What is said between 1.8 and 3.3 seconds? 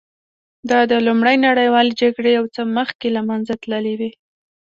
جګړې یو څه مخکې له